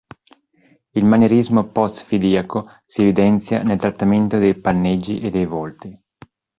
Il 0.95 1.05
manierismo 1.05 1.65
post-fidiaco 1.67 2.63
si 2.87 3.03
evidenzia 3.03 3.61
nel 3.61 3.77
trattamento 3.77 4.39
dei 4.39 4.59
panneggi 4.59 5.19
e 5.19 5.29
dei 5.29 5.45
volti. 5.45 6.03